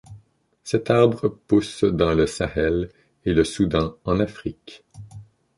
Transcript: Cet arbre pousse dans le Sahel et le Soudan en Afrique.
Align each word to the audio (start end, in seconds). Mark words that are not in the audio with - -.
Cet 0.63 0.89
arbre 0.89 1.27
pousse 1.29 1.83
dans 1.83 2.15
le 2.15 2.25
Sahel 2.25 2.89
et 3.23 3.35
le 3.35 3.43
Soudan 3.43 3.97
en 4.03 4.19
Afrique. 4.19 4.83